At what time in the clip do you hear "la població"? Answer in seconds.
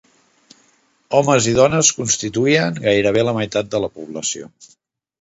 3.89-4.55